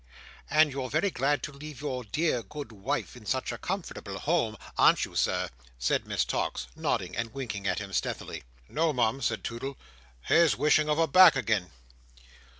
"And 0.49 0.71
you're 0.71 0.89
very 0.89 1.11
glad 1.11 1.43
to 1.43 1.51
leave 1.51 1.79
your 1.79 2.03
dear 2.03 2.41
good 2.41 2.71
wife 2.71 3.15
in 3.15 3.27
such 3.27 3.51
a 3.51 3.59
comfortable 3.59 4.17
home, 4.17 4.57
ain't 4.79 5.05
you, 5.05 5.13
Sir?" 5.15 5.49
said 5.77 6.07
Miss 6.07 6.25
Tox, 6.25 6.65
nodding 6.75 7.15
and 7.15 7.35
winking 7.35 7.67
at 7.67 7.77
him 7.77 7.93
stealthily. 7.93 8.43
"No, 8.67 8.93
Mum," 8.93 9.21
said 9.21 9.43
Toodle. 9.43 9.77
"Here's 10.21 10.57
wishing 10.57 10.89
of 10.89 10.97
her 10.97 11.05
back 11.05 11.37
agin." 11.37 11.69